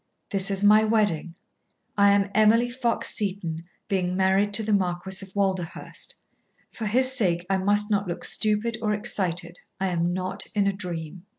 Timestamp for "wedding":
0.83-1.35